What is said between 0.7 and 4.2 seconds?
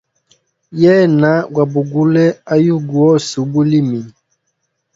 Yena gwa bugule ayugu ose ubulimi.